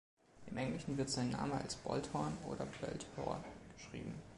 Im 0.49 0.57
Englischen 0.57 0.97
wird 0.97 1.11
sein 1.11 1.29
Name 1.29 1.53
als 1.53 1.75
Bolthorn 1.75 2.35
oder 2.47 2.65
Boelthor 2.65 3.45
geschrieben. 3.77 4.15